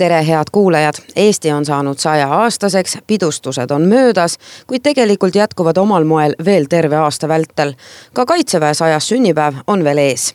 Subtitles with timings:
[0.00, 6.34] tere, head kuulajad, Eesti on saanud saja-aastaseks, pidustused on möödas, kuid tegelikult jätkuvad omal moel
[6.44, 7.74] veel terve aasta vältel.
[8.12, 10.34] ka kaitseväe sajas sünnipäev on veel ees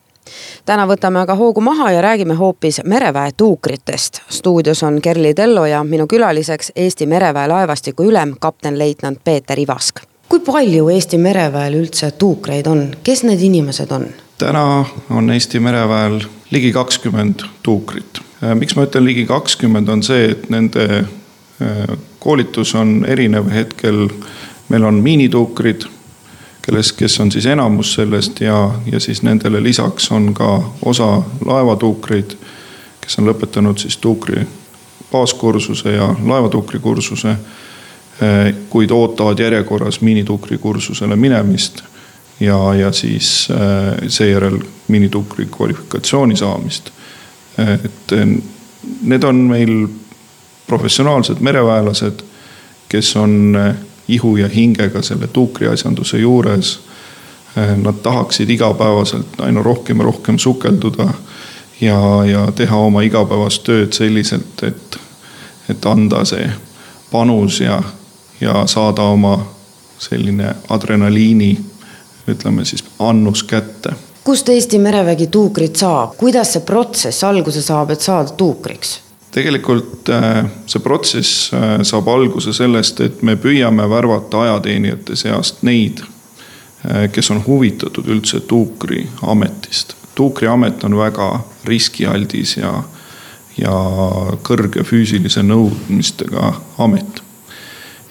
[0.66, 4.22] täna võtame aga hoogu maha ja räägime hoopis mereväe tuukritest.
[4.30, 10.00] stuudios on Kerli Tello ja minu külaliseks Eesti mereväe laevastiku ülem, kaptenleitnant Peeter Ivask.
[10.30, 14.06] kui palju Eesti mereväel üldse tuukreid on, kes need inimesed on?
[14.38, 20.50] täna on Eesti mereväel ligi kakskümmend tuukrit miks ma ütlen ligi kakskümmend, on see, et
[20.52, 24.10] nende äh, koolitus on erinev hetkel.
[24.70, 25.84] meil on miinituukrid,
[26.62, 32.34] kelles, kes on siis enamus sellest ja, ja siis nendele lisaks on ka osa laevatuukreid,
[33.02, 34.42] kes on lõpetanud siis tuukri
[35.12, 37.30] baaskursuse ja laevatuukri kursuse.
[37.30, 41.84] Äh, kuid ootavad järjekorras miinituukri kursusele minemist
[42.40, 43.48] ja, ja siis
[44.08, 46.92] seejärel miinituukri kvalifikatsiooni saamist
[47.58, 48.12] et
[49.02, 49.88] need on meil
[50.68, 52.20] professionaalsed mereväelased,
[52.90, 53.76] kes on eh,
[54.08, 56.80] ihu ja hingega selle tuukriasjanduse juures.
[57.58, 61.14] Eh, nad tahaksid igapäevaselt aina rohkem ja rohkem sukelduda
[61.82, 64.98] ja, ja teha oma igapäevast tööd selliselt, et,
[65.70, 66.50] et anda see
[67.12, 67.82] panus ja,
[68.42, 69.38] ja saada oma
[70.00, 71.56] selline adrenaliini,
[72.28, 73.94] ütleme siis annus kätte
[74.26, 79.00] kust Eesti merevägi tuukrit saab, kuidas see protsess alguse saab, et saada tuukriks?
[79.36, 86.02] tegelikult äh, see protsess äh, saab alguse sellest, et me püüame värvata ajateenijate seast neid,
[86.88, 89.94] äh, kes on huvitatud üldse tuukriametist.
[90.16, 91.30] tuukriamet on väga
[91.68, 92.72] riskialdis ja,
[93.58, 93.76] ja
[94.48, 97.22] kõrge füüsilise nõudmistega amet.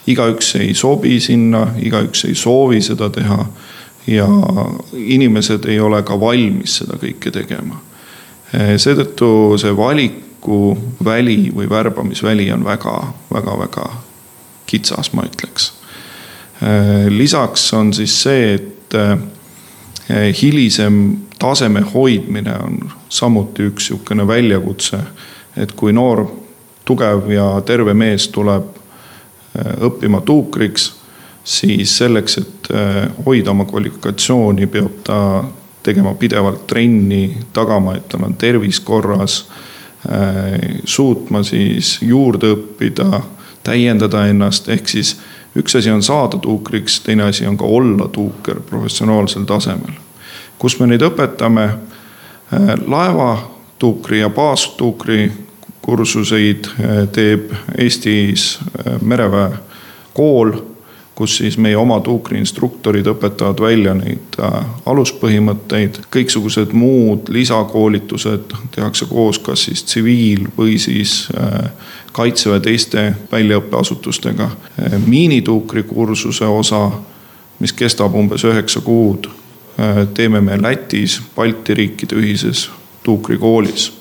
[0.06, 3.46] igaüks ei sobi sinna, igaüks ei soovi seda teha
[4.06, 4.28] ja
[4.92, 7.80] inimesed ei ole ka valmis seda kõike tegema.
[8.52, 13.86] seetõttu see valikuväli või värbamisväli on väga-väga-väga
[14.66, 15.72] kitsas, ma ütleks.
[17.08, 18.94] lisaks on siis see, et
[20.42, 22.78] hilisem taseme hoidmine on
[23.08, 24.98] samuti üks sihukene väljakutse.
[25.56, 26.26] et kui noor,
[26.84, 28.64] tugev ja terve mees tuleb
[29.80, 31.03] õppima tuukriks
[31.44, 35.44] siis selleks, et äh, hoida oma kvalifikatsiooni, peab ta
[35.84, 39.44] tegema pidevalt trenni, tagama, et tal on tervis korras.
[40.08, 43.20] Äh, suutma siis juurde õppida,
[43.64, 45.14] täiendada ennast, ehk siis
[45.56, 50.00] üks asi on saada tuukriks, teine asi on ka olla tuuker professionaalsel tasemel.
[50.58, 55.32] kus me neid õpetame, äh, laevatuukri ja baastuukri
[55.84, 56.68] kursuseid
[57.12, 58.58] teeb Eestis
[59.02, 59.50] mereväe
[60.14, 60.54] kool
[61.14, 64.54] kus siis meie oma tuukriinstruktorid õpetavad välja neid äh,
[64.86, 66.00] aluspõhimõtteid.
[66.10, 71.70] kõiksugused muud lisakoolitused tehakse koos, kas siis tsiviil või siis äh,
[72.12, 74.44] kaitseväe teiste väljaõppeasutustega.
[74.44, 76.90] Äh, miinituukri kursuse osa,
[77.58, 79.28] mis kestab umbes üheksa kuud,
[80.14, 82.70] teeme me Lätis Balti riikide ühises
[83.02, 83.92] tuukrikoolis.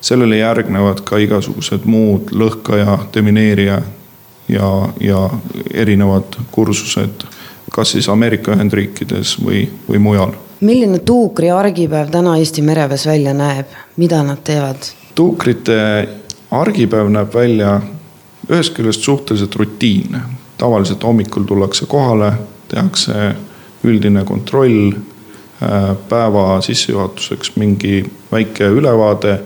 [0.00, 3.82] sellele järgnevad ka igasugused muud lõhkaja, demineerija
[4.50, 5.30] ja, ja
[5.74, 7.24] erinevad kursused,
[7.72, 10.34] kas siis Ameerika Ühendriikides või, või mujal.
[10.60, 13.66] milline tuukri argipäev täna Eesti mereväes välja näeb,
[13.96, 14.90] mida nad teevad?
[15.14, 16.08] tuukrite
[16.50, 17.80] argipäev näeb välja
[18.50, 20.20] ühest küljest suhteliselt rutiinne.
[20.58, 22.32] tavaliselt hommikul tullakse kohale,
[22.68, 23.34] tehakse
[23.84, 29.38] üldine kontroll, äh, päeva sissejuhatuseks mingi väike ülevaade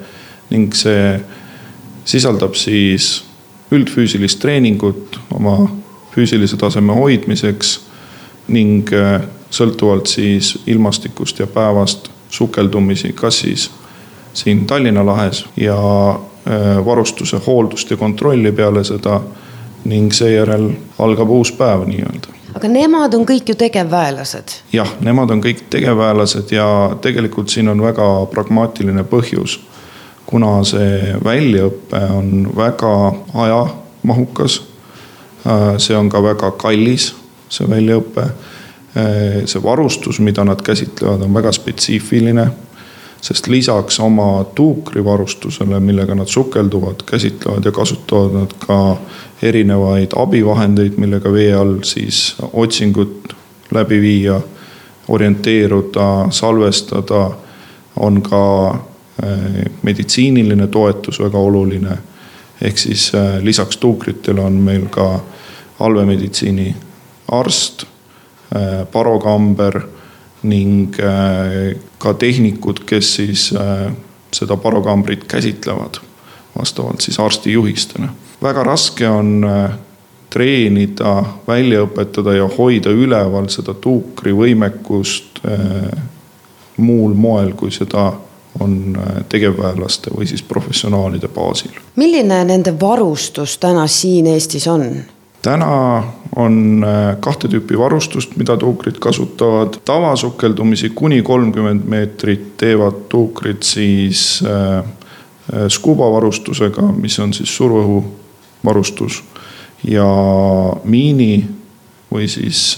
[0.50, 1.20] ning see
[2.04, 3.24] sisaldab siis
[3.74, 5.68] üldfüüsilist treeningut oma
[6.14, 7.78] füüsilise taseme hoidmiseks
[8.54, 9.22] ning äh,
[9.54, 13.70] sõltuvalt siis ilmastikust ja päevast sukeldumisi, kas siis
[14.34, 15.78] siin Tallinna lahes ja
[16.10, 19.20] äh, varustuse hooldust ja kontrolli peale seda
[19.84, 24.58] ning seejärel algab uus päev nii-öelda aga nemad on kõik ju tegevväelased.
[24.72, 26.66] jah, nemad on kõik tegevväelased ja
[27.02, 29.58] tegelikult siin on väga pragmaatiline põhjus
[30.34, 32.94] kuna see väljaõpe on väga
[33.38, 34.56] ajamahukas.
[35.46, 37.12] Äh, see on ka väga kallis,
[37.54, 38.24] see väljaõpe.
[38.98, 42.50] Äh, see varustus, mida nad käsitlevad, on väga spetsiifiline.
[43.24, 48.96] sest lisaks oma tuukrivarustusele, millega nad sukelduvad, käsitlevad ja kasutavad nad ka
[49.42, 53.32] erinevaid abivahendeid, millega vee all siis otsingut
[53.72, 54.40] läbi viia,
[55.08, 57.30] orienteeruda, salvestada.
[57.96, 58.44] on ka
[59.82, 61.98] meditsiiniline toetus väga oluline.
[62.62, 65.20] ehk siis eh, lisaks tuukritele on meil ka
[65.80, 66.76] allveemeditsiini
[67.28, 67.84] arst,
[68.54, 69.80] eh, parokamber
[70.42, 70.96] ning
[71.98, 73.54] ka tehnikud, kes siis
[74.32, 75.96] seda parokambrit käsitlevad
[76.58, 78.08] vastavalt siis arsti juhistele.
[78.42, 79.46] väga raske on
[80.30, 85.40] treenida, välja õpetada ja hoida üleval seda tuukrivõimekust
[86.76, 88.12] muul moel, kui seda
[88.60, 88.98] on
[89.28, 91.74] tegevväelaste või siis professionaalide baasil.
[91.96, 94.86] milline nende varustus täna siin Eestis on?
[95.44, 96.02] täna
[96.36, 99.76] on äh, kahte tüüpi varustust, mida tuukrid kasutavad.
[99.84, 109.22] tavasukeldumisi kuni kolmkümmend meetrit teevad tuukrid siis äh, äh, scuba varustusega, mis on siis surveõhuvarustus
[109.84, 110.08] ja
[110.84, 111.44] miini
[112.14, 112.76] või siis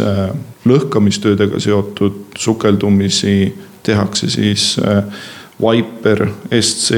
[0.67, 3.55] lõhkamistöödega seotud sukeldumisi
[3.87, 4.75] tehakse siis
[5.61, 6.27] Viper
[6.61, 6.95] SC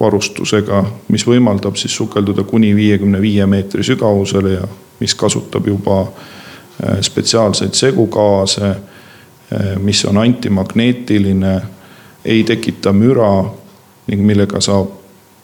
[0.00, 4.66] varustusega, mis võimaldab siis sukelduda kuni viiekümne viie meetri sügavusele ja
[5.00, 11.60] mis kasutab juba äh, spetsiaalseid segugaase, äh, mis on antimagneetiline,
[12.24, 13.44] ei tekita müra
[14.06, 14.92] ning millega saab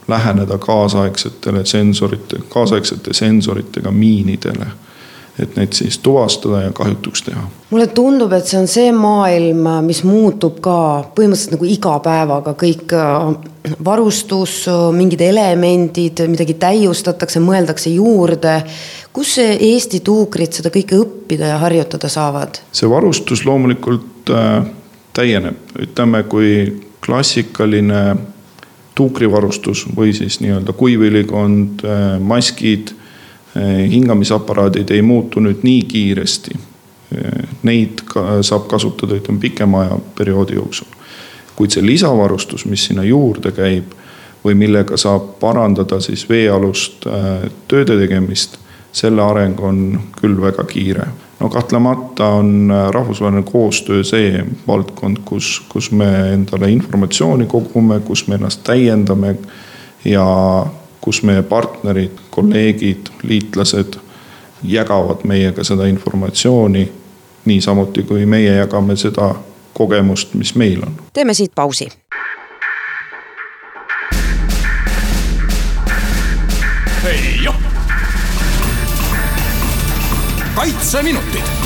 [0.09, 4.67] läheneda kaasaegsetele sensorite, kaasaegsete sensoritega miinidele
[5.41, 7.43] et neid siis tuvastada ja kahjutuks teha.
[7.71, 10.77] mulle tundub, et see on see maailm, mis muutub ka
[11.17, 18.61] põhimõtteliselt nagu iga päevaga, kõik äh, varustus, mingid elemendid, midagi täiustatakse, mõeldakse juurde.
[19.13, 22.61] kus Eesti tuukrid seda kõike õppida ja harjutada saavad?
[22.73, 24.67] see varustus loomulikult äh,
[25.17, 26.53] täieneb, ütleme, kui
[27.03, 28.17] klassikaline
[28.95, 32.93] tuukrivarustus või siis nii-öelda kuiviülikond, äh, maskid
[33.91, 36.55] hingamisaparaadid ei muutu nüüd nii kiiresti.
[37.13, 40.87] Eh, neid ka saab kasutada, ütleme pikema ajaperioodi jooksul.
[41.57, 43.91] kuid see lisavarustus, mis sinna juurde käib
[44.45, 48.57] või millega saab parandada siis veealust eh, tööde tegemist,
[48.93, 51.07] selle areng on küll väga kiire.
[51.41, 58.35] no kahtlemata on rahvusvaheline koostöö see valdkond, kus, kus me endale informatsiooni kogume, kus me
[58.35, 59.37] ennast täiendame
[60.05, 60.27] ja
[61.03, 63.99] kus meie partnerid, kolleegid, liitlased
[64.63, 66.93] jagavad meiega seda informatsiooni.
[67.45, 69.35] niisamuti kui meie jagame seda
[69.75, 70.95] kogemust, mis meil on.
[71.13, 71.89] teeme siit pausi.
[80.55, 81.62] kaitseminutid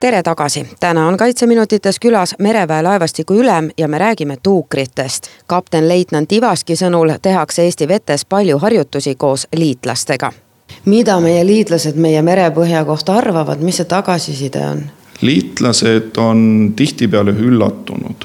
[0.00, 5.26] tere tagasi, täna on Kaitseminutites külas mereväe laevastiku ülem ja me räägime tuukritest.
[5.46, 10.32] kaptenleitnant Ivaski sõnul tehakse Eesti vetes palju harjutusi koos liitlastega.
[10.84, 14.82] mida meie liitlased meie merepõhja kohta arvavad, mis see tagasiside on?
[15.20, 18.24] liitlased on tihtipeale üllatunud,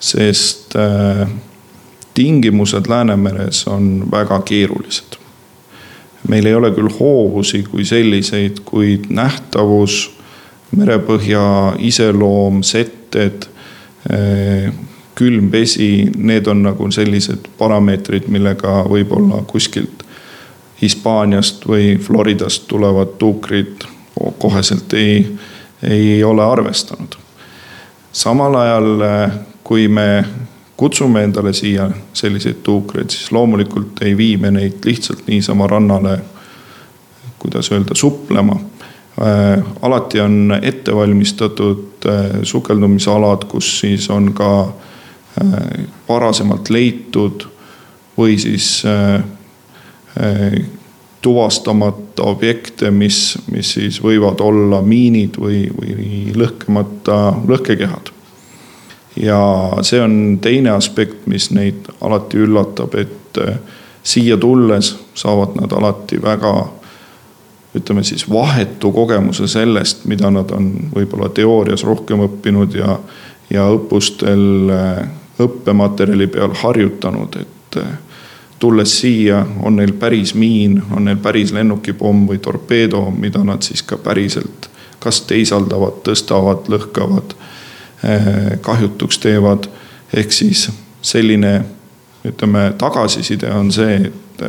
[0.00, 1.28] sest äh,
[2.14, 5.16] tingimused Läänemeres on väga keerulised.
[6.28, 10.15] meil ei ole küll hoovusi kui selliseid, kuid nähtavus
[10.76, 13.46] merepõhja iseloom, setted,
[14.10, 14.72] eh,
[15.14, 20.04] külm vesi, need on nagu sellised parameetrid, millega võib-olla kuskilt
[20.82, 23.86] Hispaaniast või Floridast tulevad tuukrid
[24.38, 25.22] koheselt ei,
[25.82, 27.16] ei ole arvestanud.
[28.12, 29.30] samal ajal, eh,
[29.64, 30.24] kui me
[30.76, 36.18] kutsume endale siia selliseid tuukreid, siis loomulikult ei vii me neid lihtsalt niisama rannale,
[37.38, 38.60] kuidas öelda, suplema
[39.82, 44.50] alati on ette valmistatud äh, sukeldumisalad, kus siis on ka
[45.42, 47.46] äh, varasemalt leitud
[48.18, 48.84] või siis
[51.20, 57.18] tuvastamata objekte, mis, mis siis võivad olla miinid või, või lõhkemata
[57.48, 58.08] lõhkekehad.
[59.20, 59.40] ja
[59.84, 63.40] see on teine aspekt, mis neid alati üllatab, et
[64.06, 66.54] siia tulles saavad nad alati väga
[67.76, 72.98] ütleme siis vahetu kogemuse sellest, mida nad on võib-olla teoorias rohkem õppinud ja,
[73.50, 75.02] ja õppustel äh,
[75.42, 77.98] õppematerjali peal harjutanud, et äh,
[78.58, 83.84] tulles siia, on neil päris miin, on neil päris lennukipomm või torpeedo, mida nad siis
[83.84, 84.70] ka päriselt
[85.06, 87.36] kas teisaldavad, tõstavad, lõhkavad,
[88.04, 89.68] äh, kahjutuks teevad.
[90.14, 90.70] ehk siis
[91.02, 91.64] selline,
[92.24, 94.42] ütleme, tagasiside on see, et,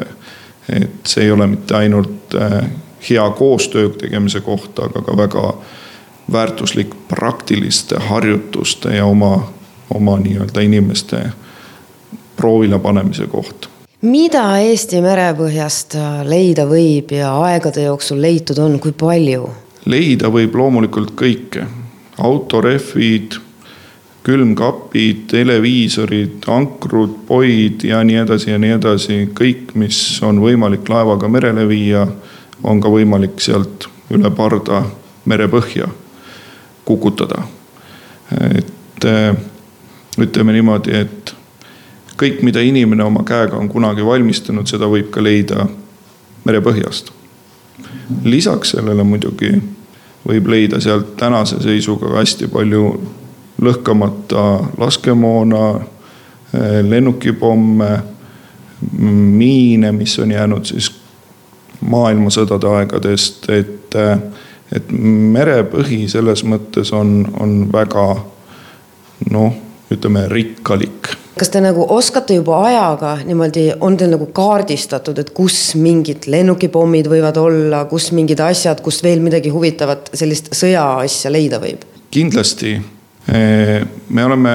[0.70, 2.36] et see ei ole mitte ainult
[3.10, 5.54] hea koostöö tegemise kohta, aga ka väga
[6.32, 9.48] väärtuslik praktiliste harjutuste ja oma,
[9.94, 11.24] oma nii-öelda inimeste
[12.36, 13.70] proovile panemise koht
[14.02, 15.96] mida Eesti merepõhjast
[16.30, 19.50] leida võib ja aegade jooksul leitud on, kui palju?
[19.88, 21.64] leida võib loomulikult kõike,
[22.22, 23.38] autorehvid,
[24.28, 31.30] külmkapid, televiisorid, ankrud, poid ja nii edasi ja nii edasi, kõik, mis on võimalik laevaga
[31.32, 32.04] merele viia,
[32.64, 34.84] on ka võimalik sealt üle parda
[35.26, 35.88] merepõhja
[36.86, 37.44] kukutada.
[38.58, 39.06] et
[40.18, 41.34] ütleme niimoodi, et
[42.18, 45.68] kõik, mida inimene oma käega on kunagi valmistanud, seda võib ka leida
[46.46, 47.12] merepõhjast.
[48.24, 49.52] lisaks sellele muidugi
[50.28, 52.84] võib leida sealt tänase seisuga hästi palju
[53.62, 54.44] lõhkamata
[54.78, 55.80] laskemoona,
[56.90, 57.90] lennukipomme,
[59.02, 60.90] miine, mis on jäänud siis
[61.88, 63.96] maailmasõdade aegadest, et,
[64.76, 64.92] et
[65.38, 68.10] merepõhi selles mõttes on, on väga
[69.32, 69.64] noh,
[69.94, 75.76] ütleme rikkalik kas te nagu oskate juba ajaga niimoodi, on teil nagu kaardistatud, et kus
[75.78, 81.86] mingid lennukipommid võivad olla, kus mingid asjad, kust veel midagi huvitavat sellist sõjaasja leida võib?
[82.12, 82.78] kindlasti.
[83.28, 84.52] Me oleme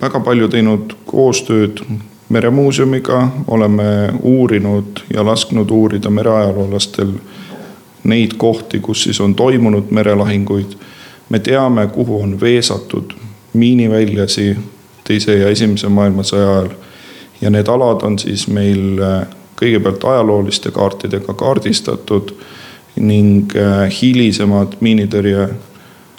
[0.00, 1.82] väga palju teinud koostööd
[2.28, 7.12] meremuuseumiga, oleme uurinud ja lasknud uurida mereajaloolastel
[8.04, 10.72] neid kohti, kus siis on toimunud merelahinguid.
[11.28, 13.12] me teame, kuhu on veesatud
[13.52, 14.56] miiniväljasi
[15.04, 16.68] teise ja esimese maailmasõja ajal.
[17.40, 19.26] ja need alad on siis meil äh,
[19.60, 22.34] kõigepealt ajalooliste kaartidega kaardistatud
[22.96, 25.48] ning äh, hilisemad miinitõrje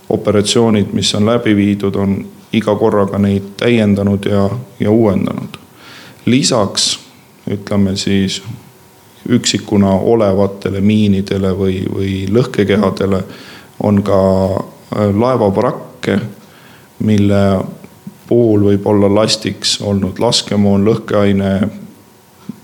[0.09, 4.49] operatsioonid, mis on läbi viidud, on iga korraga neid täiendanud ja,
[4.79, 5.58] ja uuendanud.
[6.29, 6.99] Lisaks
[7.49, 8.41] ütleme siis
[9.29, 13.23] üksikuna olevatele miinidele või, või lõhkekehadele
[13.83, 14.21] on ka
[14.55, 16.19] äh, laevavrakke,
[16.99, 17.43] mille
[18.29, 21.53] puhul võib olla lastiks olnud laskemoon, lõhkeaine,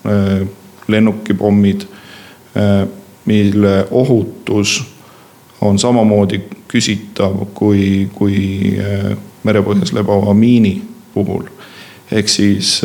[0.06, 0.48] äh,
[0.88, 1.88] lennukipommid,
[2.58, 2.88] äh,
[3.26, 4.84] mille ohutus
[5.62, 8.38] on samamoodi küsitav kui, kui
[8.78, 10.78] äh, merepõhjas lebava miini
[11.14, 11.50] puhul.
[12.12, 12.82] ehk siis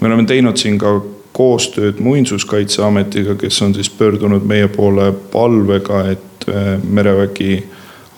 [0.00, 1.00] me oleme teinud siin ka
[1.36, 6.46] koostööd Muinsuskaitseametiga, kes on siis pöördunud meie poole palvega, et
[6.84, 7.64] merevägi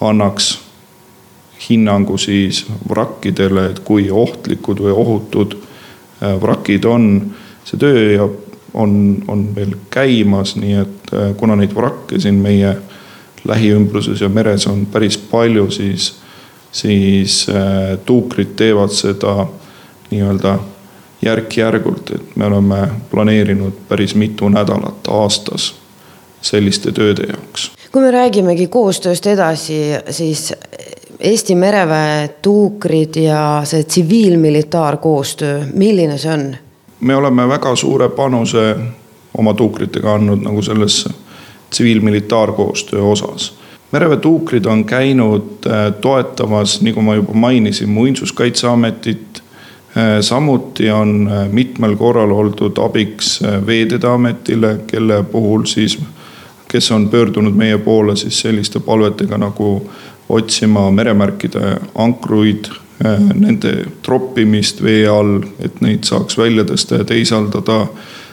[0.01, 0.59] annaks
[1.71, 7.35] hinnangu siis vrakkidele, et kui ohtlikud või ohutud äh, vrakid on.
[7.65, 8.29] see töö
[8.75, 12.77] on, on veel käimas, nii et äh, kuna neid vrakke siin meie
[13.45, 16.15] lähiümbruses ja meres on päris palju, siis,
[16.73, 19.47] siis äh, tuukrid teevad seda
[20.11, 20.59] nii-öelda
[21.23, 25.75] järk-järgult, et me oleme planeerinud päris mitu nädalat aastas
[26.43, 27.71] selliste tööde jaoks.
[27.93, 30.53] kui me räägimegi koostööst edasi, siis
[31.19, 36.57] Eesti mereväe tuukrid ja see tsiviilmilitaarkoostöö, milline see on?
[37.01, 38.77] me oleme väga suure panuse
[39.39, 41.11] oma tuukritega andnud nagu sellesse
[41.71, 43.59] tsiviilmilitaarkoostöö osas.
[43.93, 49.38] mereväe tuukrid on käinud äh, toetamas, nagu ma juba mainisin, muinsuskaitseametit.
[49.97, 55.99] Äh, samuti on äh, mitmel korral oldud abiks Veeteede Ametile, kelle puhul siis,
[56.69, 59.91] kes on pöördunud meie poole siis selliste palvetega nagu
[60.29, 62.69] otsima meremärkide ankruid,
[63.05, 67.87] äh, nende troppimist vee all, et neid saaks välja tõsta ja teisaldada.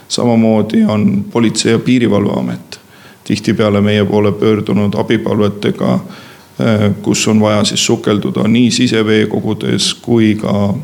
[0.08, 2.80] samamoodi on Politsei- ja Piirivalveamet
[3.24, 10.76] tihtipeale meie poole pöördunud abipalvetega, äh, kus on vaja siis sukelduda nii siseveekogudes kui ka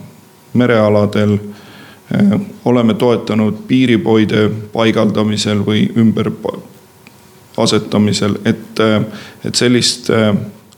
[0.53, 1.38] merealadel.
[2.13, 6.31] Äh, oleme toetanud piiripoide paigaldamisel või ümber
[7.58, 8.79] asetamisel, et,
[9.46, 10.08] et sellist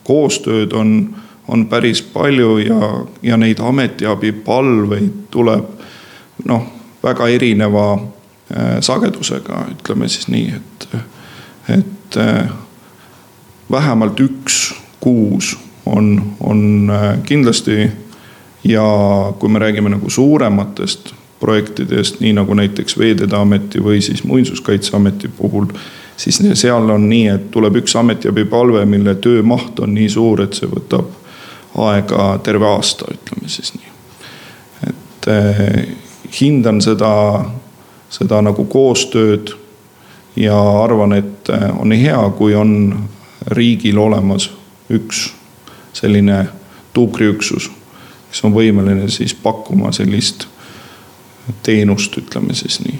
[0.03, 1.15] koostööd on,
[1.47, 2.89] on päris palju ja,
[3.21, 5.85] ja neid ametiabipalveid tuleb
[6.49, 6.65] noh,
[7.03, 7.85] väga erineva
[8.83, 10.87] sagedusega, ütleme siis nii, et,
[11.77, 12.49] et äh,
[13.71, 16.91] vähemalt üks kuus on, on
[17.25, 17.91] kindlasti
[18.63, 18.86] ja
[19.39, 25.65] kui me räägime nagu suurematest projektidest, nii nagu näiteks Veeteede Ameti või siis Muinsuskaitseameti puhul
[26.17, 30.70] siis seal on nii, et tuleb üks ametiabipalve, mille töömaht on nii suur, et see
[30.70, 31.10] võtab
[31.84, 33.91] aega terve aasta, ütleme siis nii.
[34.89, 35.77] et eh,
[36.41, 37.12] hindan seda,
[38.13, 39.55] seda nagu koostööd
[40.36, 42.75] ja arvan, et eh, on hea, kui on
[43.48, 44.51] riigil olemas
[44.93, 45.32] üks
[45.93, 46.46] selline
[46.93, 47.72] tuukriüksus,
[48.33, 50.47] kes on võimeline siis pakkuma sellist
[51.63, 52.99] teenust, ütleme siis nii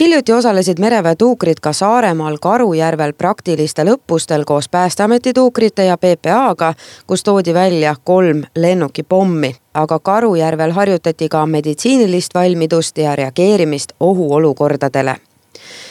[0.00, 6.74] hiljuti osalesid mereväe tuukrid ka Saaremaal Karujärvel praktilistel õppustel koos Päästeameti tuukrite ja PPA-ga,
[7.06, 9.54] kus toodi välja kolm lennukipommi.
[9.74, 15.16] aga Karujärvel harjutati ka meditsiinilist valmidust ja reageerimist ohuolukordadele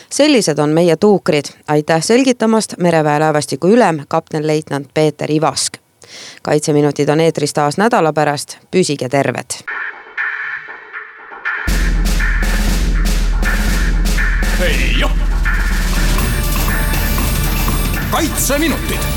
[0.10, 5.81] sellised on meie tuukrid, aitäh selgitamast mereväe laevastiku ülem, kaptenleitnant Peeter Ivask.
[6.44, 9.62] Kaitseminutid on eetris taas nädala pärast, püsige terved.
[18.12, 19.11] Kaitseminutid